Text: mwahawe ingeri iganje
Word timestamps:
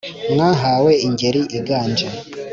mwahawe 0.33 0.91
ingeri 1.07 1.41
iganje 1.59 2.07